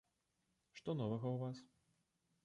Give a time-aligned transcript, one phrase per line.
[0.79, 1.57] Што новага ў вас?